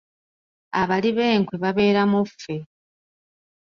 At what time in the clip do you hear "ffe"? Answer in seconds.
2.31-2.55